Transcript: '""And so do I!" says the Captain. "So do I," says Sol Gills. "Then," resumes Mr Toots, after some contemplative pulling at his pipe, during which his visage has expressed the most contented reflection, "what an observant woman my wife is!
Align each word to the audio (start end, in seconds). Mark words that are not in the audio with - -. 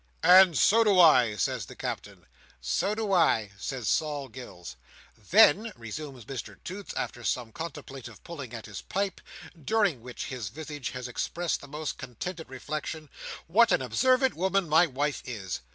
'""And 0.23 0.57
so 0.57 0.83
do 0.83 0.99
I!" 0.99 1.35
says 1.35 1.67
the 1.67 1.75
Captain. 1.75 2.25
"So 2.59 2.95
do 2.95 3.13
I," 3.13 3.51
says 3.59 3.87
Sol 3.87 4.29
Gills. 4.29 4.75
"Then," 5.29 5.71
resumes 5.75 6.25
Mr 6.25 6.57
Toots, 6.63 6.91
after 6.95 7.23
some 7.23 7.51
contemplative 7.51 8.23
pulling 8.23 8.51
at 8.51 8.65
his 8.65 8.81
pipe, 8.81 9.21
during 9.63 10.01
which 10.01 10.25
his 10.25 10.49
visage 10.49 10.89
has 10.89 11.07
expressed 11.07 11.61
the 11.61 11.67
most 11.67 11.99
contented 11.99 12.49
reflection, 12.49 13.09
"what 13.45 13.71
an 13.71 13.83
observant 13.83 14.33
woman 14.33 14.67
my 14.67 14.87
wife 14.87 15.21
is! 15.23 15.59